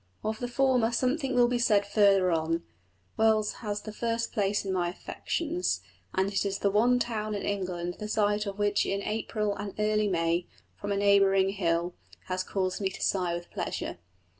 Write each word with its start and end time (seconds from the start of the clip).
Of 0.23 0.39
the 0.39 0.47
former 0.47 0.91
something 0.91 1.35
will 1.35 1.47
be 1.47 1.59
said 1.59 1.85
further 1.85 2.31
on: 2.31 2.63
Wells 3.17 3.53
has 3.61 3.83
the 3.83 3.93
first 3.93 4.31
place 4.33 4.65
in 4.65 4.73
my 4.73 4.89
affections, 4.89 5.81
and 6.15 6.33
is 6.33 6.57
the 6.57 6.71
one 6.71 6.97
town 6.97 7.35
in 7.35 7.43
England 7.43 7.97
the 7.99 8.07
sight 8.07 8.47
of 8.47 8.57
which 8.57 8.83
in 8.83 9.03
April 9.03 9.55
and 9.55 9.75
early 9.77 10.07
May, 10.07 10.47
from 10.75 10.91
a 10.91 10.97
neighbouring 10.97 11.49
hill, 11.49 11.93
has 12.25 12.43
caused 12.43 12.81
me 12.81 12.89
to 12.89 12.99
sigh 13.03 13.35
with 13.35 13.51
pleasure. 13.51 13.99